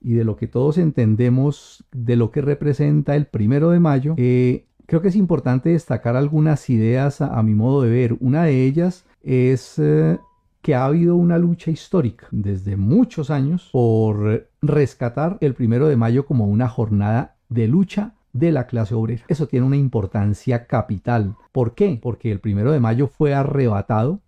[0.02, 4.66] y de lo que todos entendemos de lo que representa el primero de mayo, eh,
[4.86, 8.18] creo que es importante destacar algunas ideas a, mi modo de ver.
[8.20, 10.18] Una de ellas es eh,
[10.62, 16.26] que ha habido una lucha histórica desde muchos años por rescatar el primero de mayo
[16.26, 19.24] como una jornada de lucha de la clase obrera.
[19.28, 21.36] Eso tiene una importancia capital.
[21.52, 22.00] ¿Por qué?
[22.02, 24.22] Porque el primero de mayo fue arrebatado,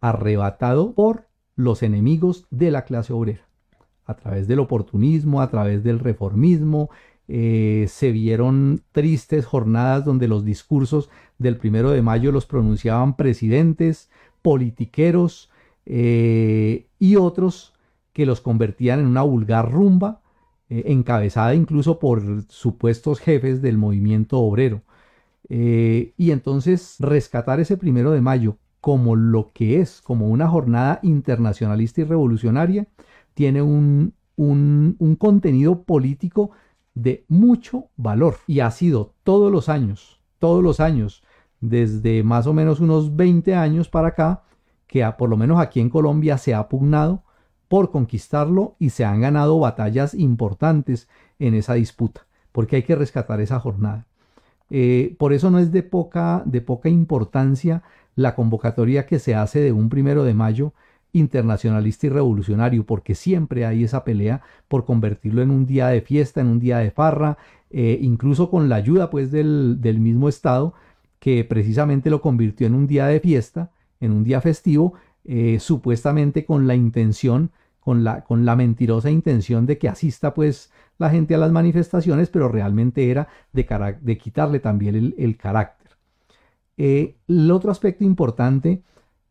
[0.00, 3.45] arrebatado por los enemigos de la clase obrera.
[4.06, 6.90] A través del oportunismo, a través del reformismo,
[7.28, 14.10] eh, se vieron tristes jornadas donde los discursos del primero de mayo los pronunciaban presidentes,
[14.42, 15.50] politiqueros
[15.86, 17.74] eh, y otros
[18.12, 20.20] que los convertían en una vulgar rumba
[20.70, 24.82] eh, encabezada incluso por supuestos jefes del movimiento obrero.
[25.48, 32.00] Y entonces rescatar ese primero de mayo como lo que es, como una jornada internacionalista
[32.00, 32.86] y revolucionaria,
[33.36, 36.52] tiene un, un, contenido político
[36.94, 41.22] de mucho valor y ha sido todos los años, todos los años,
[41.60, 44.44] desde más o menos unos 20 años para acá,
[44.86, 47.24] que por lo menos aquí en Colombia se ha pugnado
[47.68, 51.06] por conquistarlo y se han ganado batallas importantes
[51.38, 54.06] en esa disputa, porque hay que rescatar esa jornada.
[54.70, 57.82] Eh, por eso no es de poca, de poca importancia
[58.14, 60.72] la convocatoria que se hace de un primero de mayo
[61.16, 66.40] internacionalista y revolucionario, porque siempre hay esa pelea por convertirlo en un día de fiesta,
[66.40, 67.38] en un día de farra,
[67.70, 70.74] eh, incluso con la ayuda pues del, del mismo Estado
[71.18, 76.44] que precisamente lo convirtió en un día de fiesta, en un día festivo, eh, supuestamente
[76.44, 77.50] con la intención,
[77.80, 82.28] con la, con la mentirosa intención de que asista pues la gente a las manifestaciones,
[82.30, 85.96] pero realmente era de, de quitarle también el, el carácter.
[86.76, 88.82] Eh, el otro aspecto importante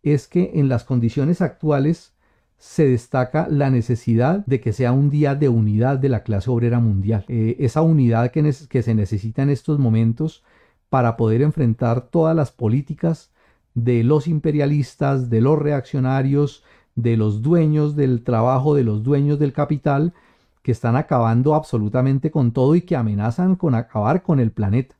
[0.05, 2.13] es que en las condiciones actuales
[2.57, 6.79] se destaca la necesidad de que sea un día de unidad de la clase obrera
[6.79, 7.25] mundial.
[7.27, 10.43] Eh, esa unidad que, que se necesita en estos momentos
[10.89, 13.31] para poder enfrentar todas las políticas
[13.73, 16.63] de los imperialistas, de los reaccionarios,
[16.95, 20.13] de los dueños del trabajo, de los dueños del capital,
[20.61, 24.95] que están acabando absolutamente con todo y que amenazan con acabar con el planeta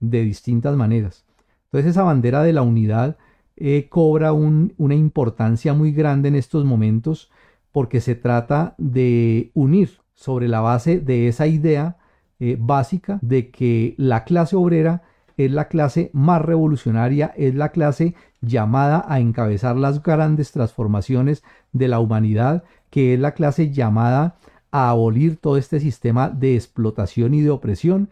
[0.00, 1.24] de distintas maneras.
[1.66, 3.16] Entonces esa bandera de la unidad
[3.56, 7.30] eh, cobra un- una importancia muy grande en estos momentos
[7.72, 11.96] porque se trata de unir sobre la base de esa idea
[12.38, 15.02] eh, básica de que la clase obrera
[15.36, 21.42] es la clase más revolucionaria, es la clase llamada a encabezar las grandes transformaciones
[21.72, 24.36] de la humanidad, que es la clase llamada
[24.70, 28.08] a abolir todo este sistema de explotación y de opresión.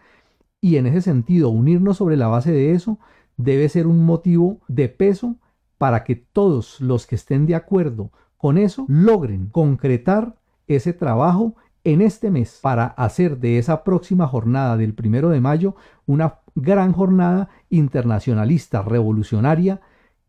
[0.60, 2.98] Y en ese sentido, unirnos sobre la base de eso
[3.36, 5.36] debe ser un motivo de peso
[5.78, 12.00] para que todos los que estén de acuerdo con eso logren concretar ese trabajo en
[12.00, 17.50] este mes para hacer de esa próxima jornada del primero de mayo una gran jornada
[17.68, 19.80] internacionalista revolucionaria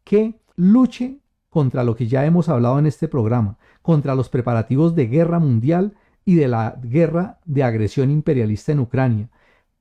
[0.04, 5.08] que luche contra lo que ya hemos hablado en este programa, contra los preparativos de
[5.08, 5.94] guerra mundial
[6.26, 9.30] y de la guerra de agresión imperialista en Ucrania.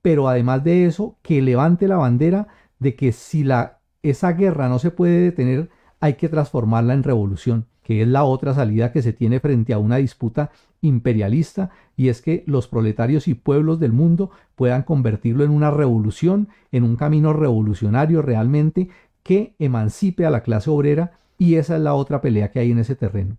[0.01, 2.47] Pero además de eso, que levante la bandera
[2.79, 7.65] de que si la, esa guerra no se puede detener, hay que transformarla en revolución,
[7.83, 12.21] que es la otra salida que se tiene frente a una disputa imperialista, y es
[12.21, 17.33] que los proletarios y pueblos del mundo puedan convertirlo en una revolución, en un camino
[17.33, 18.89] revolucionario realmente
[19.23, 22.79] que emancipe a la clase obrera, y esa es la otra pelea que hay en
[22.79, 23.37] ese terreno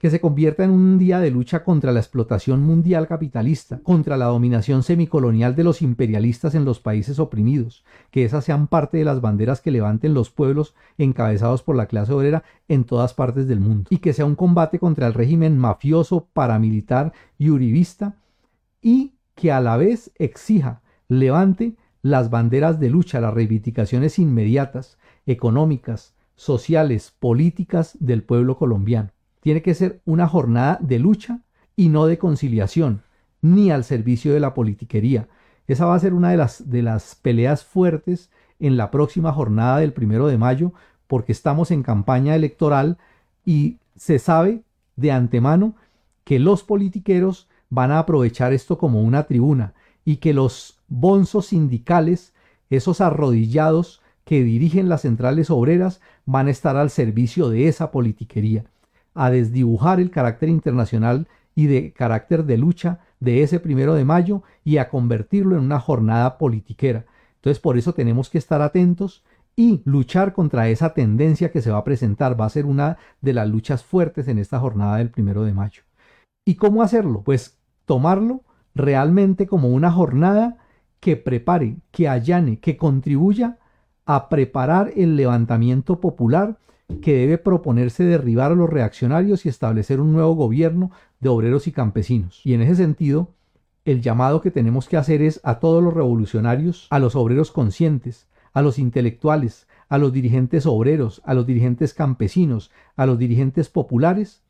[0.00, 4.24] que se convierta en un día de lucha contra la explotación mundial capitalista, contra la
[4.24, 9.20] dominación semicolonial de los imperialistas en los países oprimidos, que esas sean parte de las
[9.20, 13.88] banderas que levanten los pueblos encabezados por la clase obrera en todas partes del mundo,
[13.90, 18.16] y que sea un combate contra el régimen mafioso, paramilitar y uribista,
[18.80, 24.96] y que a la vez exija, levante las banderas de lucha, las reivindicaciones inmediatas,
[25.26, 29.10] económicas, sociales, políticas del pueblo colombiano
[29.40, 31.40] tiene que ser una jornada de lucha
[31.76, 33.02] y no de conciliación.
[33.42, 35.26] ni al servicio de la politiquería.
[35.66, 39.78] Esa va a ser una de las, de las peleas fuertes en la próxima jornada
[39.78, 40.74] del primero de mayo,
[41.06, 42.98] porque estamos en campaña electoral
[43.46, 44.62] y se sabe
[44.96, 45.74] de antemano
[46.24, 49.72] que los politiqueros van a aprovechar esto como una tribuna
[50.04, 52.34] y que los bonzos sindicales,
[52.68, 58.64] esos arrodillados que dirigen las centrales obreras, van a estar al servicio de esa politiquería,
[59.14, 64.42] a desdibujar el carácter internacional y de carácter de lucha de ese primero de mayo
[64.64, 67.06] y a convertirlo en una jornada politiquera.
[67.36, 69.24] Entonces por eso tenemos que estar atentos
[69.56, 72.40] y luchar contra esa tendencia que se va a presentar.
[72.40, 75.82] Va a ser una de las luchas fuertes en esta jornada del primero de mayo.
[76.46, 77.22] ¿Y cómo hacerlo?
[77.22, 78.42] Pues tomarlo
[78.74, 80.56] realmente como una jornada
[81.00, 83.58] que prepare, que allane, que contribuya
[84.06, 86.58] a preparar el levantamiento popular
[87.02, 91.72] que debe proponerse derribar a los reaccionarios y establecer un nuevo gobierno de obreros y
[91.72, 92.40] campesinos.
[92.44, 93.28] Y en ese sentido,
[93.84, 98.26] el llamado que tenemos que hacer es a todos los revolucionarios, a los obreros conscientes,
[98.52, 104.42] a los intelectuales, a los dirigentes obreros, a los dirigentes campesinos, a los dirigentes populares,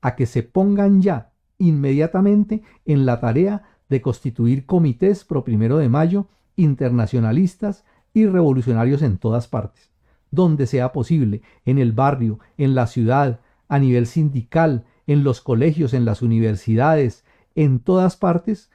[0.00, 5.88] a que se pongan ya inmediatamente en la tarea de constituir comités pro primero de
[5.88, 6.26] mayo
[6.56, 9.91] internacionalistas y revolucionarios en todas partes,
[10.32, 15.94] donde sea posible, en el barrio, en la ciudad, a nivel sindical, en los colegios,
[15.94, 17.24] en las universidades,
[17.54, 18.70] en todas partes,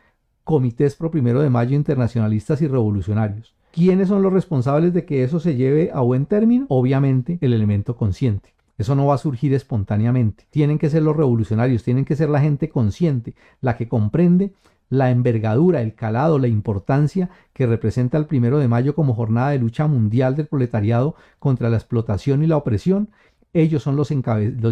[0.45, 3.53] comités pro primero de mayo internacionalistas y revolucionarios.
[3.71, 6.65] ¿Quiénes son los responsables de que eso se lleve a buen término?
[6.69, 8.53] Obviamente el elemento consciente.
[8.77, 10.45] Eso no va a surgir espontáneamente.
[10.49, 14.53] Tienen que ser los revolucionarios, tienen que ser la gente consciente, la que comprende
[14.89, 19.59] la envergadura, el calado, la importancia que representa el primero de mayo como jornada de
[19.59, 23.09] lucha mundial del proletariado contra la explotación y la opresión.
[23.53, 24.09] Ellos son los,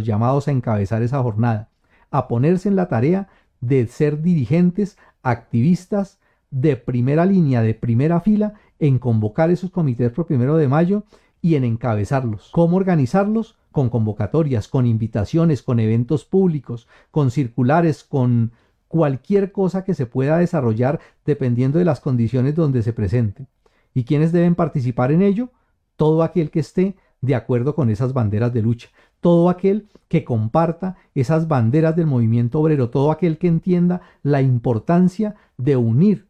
[0.03, 1.69] llamados a encabezar esa jornada,
[2.11, 3.27] a ponerse en la tarea
[3.61, 6.19] de ser dirigentes, activistas
[6.51, 11.03] de primera línea, de primera fila, en convocar esos comités por primero de mayo
[11.41, 12.49] y en encabezarlos.
[12.51, 13.57] ¿Cómo organizarlos?
[13.71, 18.51] Con convocatorias, con invitaciones, con eventos públicos, con circulares, con
[18.87, 23.47] cualquier cosa que se pueda desarrollar dependiendo de las condiciones donde se presente.
[23.93, 25.49] ¿Y quiénes deben participar en ello?
[25.95, 30.97] Todo aquel que esté de acuerdo con esas banderas de lucha, todo aquel que comparta
[31.15, 36.27] esas banderas del movimiento obrero, todo aquel que entienda la importancia de unir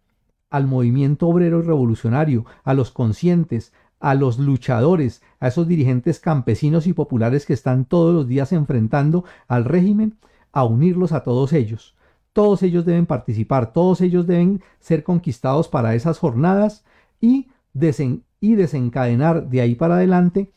[0.50, 6.88] al movimiento obrero y revolucionario, a los conscientes, a los luchadores, a esos dirigentes campesinos
[6.88, 10.18] y populares que están todos los días enfrentando al régimen,
[10.54, 11.96] a unirlos a todos ellos.
[12.36, 16.84] Todos ellos deben participar, todos ellos deben ser conquistados para esas jornadas
[17.22, 20.52] y, desencadenar de ahí para adelante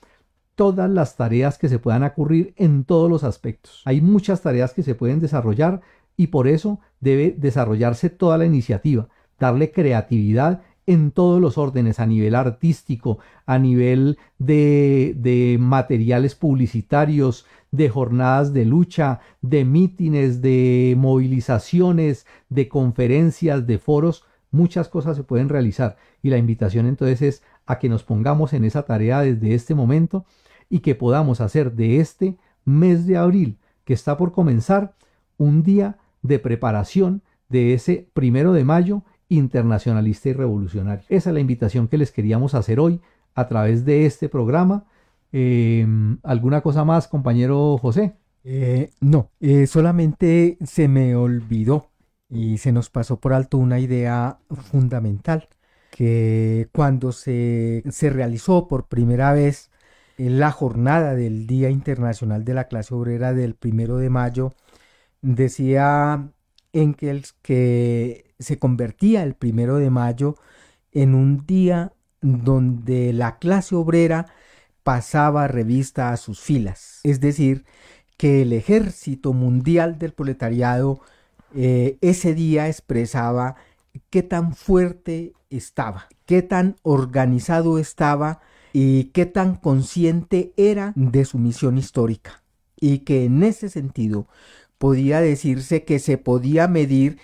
[0.56, 3.82] todas las tareas que se puedan ocurrir en todos los aspectos.
[3.84, 5.80] Hay muchas tareas que se pueden desarrollar
[6.16, 9.06] y por eso debe desarrollarse toda la iniciativa,
[9.38, 17.44] darle creatividad en todos los órdenes, a nivel artístico, a nivel de, de materiales publicitarios,
[17.70, 25.24] de jornadas de lucha, de mítines, de movilizaciones, de conferencias, de foros, muchas cosas se
[25.24, 25.98] pueden realizar.
[26.22, 30.24] Y la invitación entonces es a que nos pongamos en esa tarea desde este momento
[30.70, 34.94] y que podamos hacer de este mes de abril que está por comenzar
[35.36, 37.20] un día de preparación
[37.50, 41.04] de ese primero de mayo internacionalista y revolucionario.
[41.08, 43.00] Esa es la invitación que les queríamos hacer hoy
[43.34, 44.86] a través de este programa.
[45.32, 48.14] Em, ¿Alguna cosa más, compañero José?
[48.44, 51.90] Eh, no, eh, solamente se me olvidó
[52.30, 54.38] y se nos pasó por alto una idea
[54.70, 55.48] fundamental,
[55.90, 59.70] que cuando se, se realizó por primera vez
[60.18, 64.54] la jornada del Día Internacional de la Clase Obrera del primero de mayo,
[65.22, 66.30] decía
[66.72, 70.36] Engels que se convertía el primero de mayo
[70.92, 74.26] en un día donde la clase obrera
[74.82, 77.64] pasaba revista a sus filas, es decir,
[78.16, 81.00] que el ejército mundial del proletariado
[81.54, 83.56] eh, ese día expresaba
[84.10, 88.40] qué tan fuerte estaba, qué tan organizado estaba
[88.72, 92.42] y qué tan consciente era de su misión histórica.
[92.80, 94.28] Y que en ese sentido
[94.78, 97.18] podía decirse que se podía medir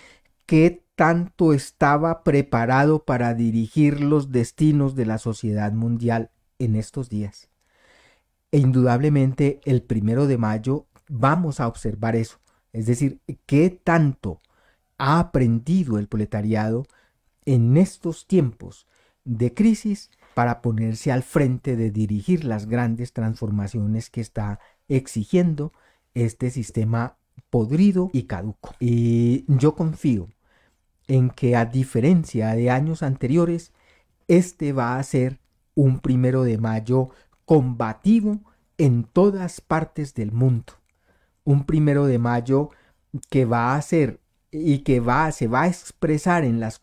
[0.45, 7.49] qué tanto estaba preparado para dirigir los destinos de la sociedad mundial en estos días.
[8.51, 12.39] E indudablemente el primero de mayo vamos a observar eso,
[12.71, 14.41] es decir, qué tanto
[14.97, 16.85] ha aprendido el proletariado
[17.45, 18.87] en estos tiempos
[19.25, 25.73] de crisis para ponerse al frente de dirigir las grandes transformaciones que está exigiendo
[26.13, 27.17] este sistema
[27.49, 28.75] podrido y caduco.
[28.79, 30.29] Y yo confío
[31.07, 33.71] en que a diferencia de años anteriores,
[34.27, 35.39] este va a ser
[35.75, 37.09] un primero de mayo
[37.45, 38.39] combativo
[38.77, 40.73] en todas partes del mundo.
[41.43, 42.69] Un primero de mayo
[43.29, 44.19] que va a ser
[44.51, 46.79] y que va, se va a expresar en las,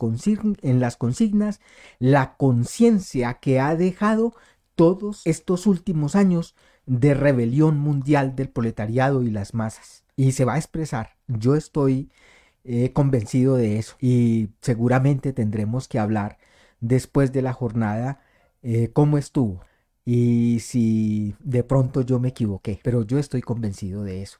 [0.62, 1.60] en las consignas
[1.98, 4.34] la conciencia que ha dejado
[4.74, 6.54] todos estos últimos años
[6.86, 10.04] de rebelión mundial del proletariado y las masas.
[10.16, 11.16] Y se va a expresar.
[11.26, 12.10] Yo estoy
[12.64, 13.96] eh, convencido de eso.
[14.00, 16.38] Y seguramente tendremos que hablar
[16.80, 18.20] después de la jornada
[18.62, 19.60] eh, cómo estuvo.
[20.04, 22.80] Y si de pronto yo me equivoqué.
[22.82, 24.38] Pero yo estoy convencido de eso.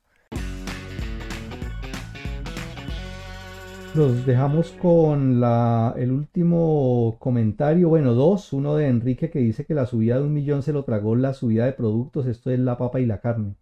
[3.95, 9.75] Los dejamos con la, el último comentario, bueno, dos, uno de Enrique que dice que
[9.75, 12.79] la subida de un millón se lo tragó la subida de productos, esto es la
[12.79, 13.55] papa y la carne.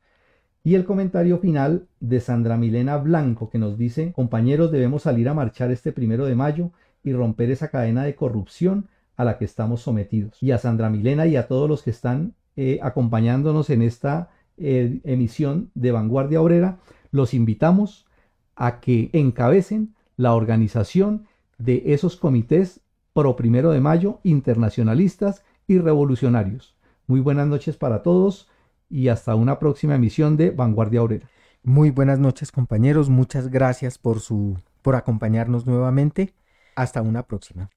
[0.63, 5.35] Y el comentario final de Sandra Milena Blanco que nos dice, compañeros, debemos salir a
[5.35, 6.71] marchar este primero de mayo
[7.03, 10.43] y romper esa cadena de corrupción a la que estamos sometidos.
[10.43, 15.01] Y a Sandra Milena y a todos los que están eh, acompañándonos en esta eh,
[15.05, 16.79] emisión de Vanguardia Obrera,
[17.11, 18.07] los invitamos
[18.55, 22.81] a que encabecen la organización de esos comités
[23.15, 26.77] pro primero de mayo internacionalistas y revolucionarios.
[27.07, 28.49] Muy buenas noches para todos
[28.91, 31.29] y hasta una próxima emisión de Vanguardia Obrera.
[31.63, 36.35] Muy buenas noches compañeros, muchas gracias por su por acompañarnos nuevamente.
[36.75, 37.69] Hasta una próxima.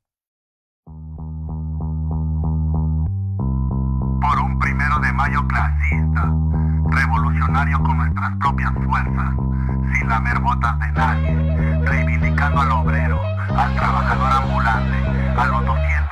[4.22, 6.34] Por un primero de mayo clasista,
[6.90, 9.36] revolucionario con nuestras propias fuerzas
[9.94, 13.20] sin lamer botas de nadie, reivindicando al obrero,
[13.56, 14.98] al trabajador ambulante,
[15.38, 16.03] a los 200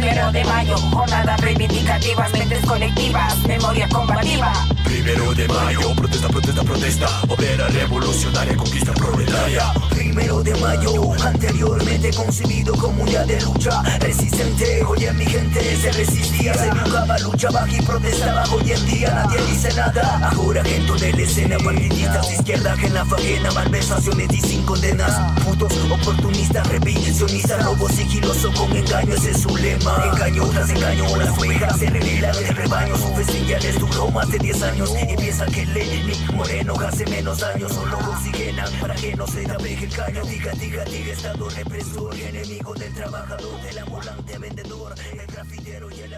[0.00, 4.50] Primero de mayo, jornadas reivindicativas, mentes colectivas, memoria combativa.
[4.82, 9.70] Primero de mayo, protesta, protesta, protesta, obrera revolucionaria, conquista proletaria.
[9.90, 14.82] Primero de mayo, anteriormente concebido como un día de lucha resistente.
[14.84, 18.44] Hoy en mi gente se resistía, se buscaba, luchaba y protestaba.
[18.54, 20.30] Hoy en día nadie dice nada.
[20.34, 24.62] Ahora gente de la escena, partidistas de izquierda que en la faena, malversaciones y sin
[24.64, 25.12] condenas.
[25.44, 29.89] Putos oportunistas, revisionistas, robo sigiloso con engaño, ese es su lema.
[30.12, 32.96] Engaño tras engaño, las ovejas se revelan del rebaño.
[32.96, 34.90] Su ya les duró más de 10 años.
[35.02, 39.74] Y piensa que Lenin Moreno hace menos daño, solo oxigenan para que no se tape
[39.74, 40.24] el caño.
[40.24, 46.09] Diga, diga, diga, Estado represor, enemigo del trabajador, del ambulante vendedor, el grafitero y el